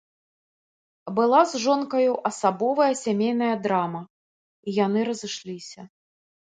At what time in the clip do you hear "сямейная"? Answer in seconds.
3.05-3.53